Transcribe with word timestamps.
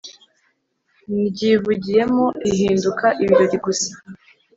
ndyivugiyemo 1.19 2.25
rihinduka 2.43 3.07
ibirori 3.23 3.57
gusa! 3.65 3.91